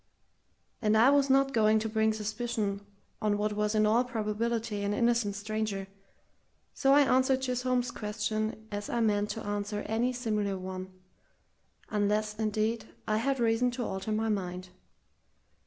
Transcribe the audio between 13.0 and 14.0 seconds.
I had reason to